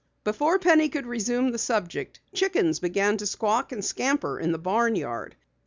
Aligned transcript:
Before 0.23 0.57
Penny 0.57 0.89
could 0.89 1.05
resume 1.05 1.51
the 1.51 1.59
subject, 1.59 2.21
chickens 2.33 2.79
began 2.79 3.17
to 3.17 3.27
squawk 3.27 3.71
and 3.71 3.85
scatter 3.85 4.39
in 4.39 4.51
the 4.51 4.57
barn 4.57 4.95
yard. 4.95 5.35